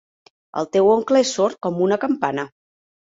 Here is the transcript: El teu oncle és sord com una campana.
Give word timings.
El 0.61 0.69
teu 0.77 0.89
oncle 0.95 1.21
és 1.25 1.33
sord 1.39 1.59
com 1.67 1.77
una 1.89 2.03
campana. 2.07 2.47